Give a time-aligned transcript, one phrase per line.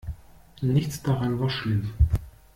[0.61, 1.93] Nichts daran war schlimm.